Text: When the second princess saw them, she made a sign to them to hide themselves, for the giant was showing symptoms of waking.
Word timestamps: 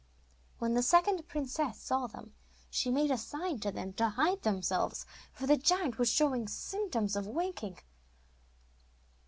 When 0.57 0.73
the 0.73 0.81
second 0.81 1.27
princess 1.27 1.77
saw 1.77 2.07
them, 2.07 2.33
she 2.71 2.89
made 2.89 3.11
a 3.11 3.19
sign 3.19 3.59
to 3.59 3.71
them 3.71 3.93
to 3.93 4.09
hide 4.09 4.41
themselves, 4.41 5.05
for 5.31 5.45
the 5.45 5.57
giant 5.57 5.99
was 5.99 6.09
showing 6.09 6.47
symptoms 6.47 7.15
of 7.15 7.27
waking. 7.27 7.77